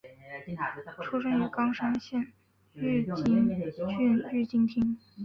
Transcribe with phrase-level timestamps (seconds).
[1.03, 2.33] 出身于冈山县
[2.73, 4.97] 御津郡御津町。